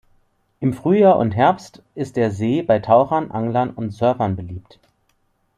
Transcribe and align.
Im 0.61 0.73
Frühjahr 0.73 1.19
und 1.19 1.33
Herbst 1.33 1.83
ist 1.93 2.15
der 2.17 2.31
See 2.31 2.63
bei 2.63 2.79
Tauchern, 2.79 3.29
Anglern 3.29 3.69
und 3.69 3.91
Surfern 3.91 4.35
beliebt. 4.35 4.79